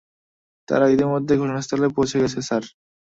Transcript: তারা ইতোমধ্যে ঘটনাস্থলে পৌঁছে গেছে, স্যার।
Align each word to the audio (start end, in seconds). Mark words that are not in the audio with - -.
তারা 0.67 0.85
ইতোমধ্যে 0.87 1.33
ঘটনাস্থলে 1.37 1.87
পৌঁছে 1.95 2.17
গেছে, 2.21 2.39
স্যার। 2.47 2.63